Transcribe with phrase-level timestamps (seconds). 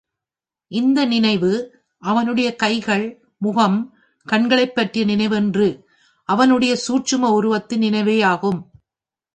[0.71, 1.51] இந்த நினைவு,
[2.03, 3.05] அவனுடைய கைகள்,
[3.37, 3.77] முகம்,
[4.27, 5.69] கண்களைப்பற்றிய நினைவன்று
[6.29, 8.59] அவனுடைய சூட்சும உருவத்தின் நினைவே யாகும்.